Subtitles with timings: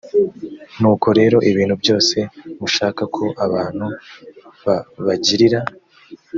[0.79, 2.17] nuko rero ibintu byose
[2.59, 3.85] mushaka ko abantu
[4.63, 5.59] babagirira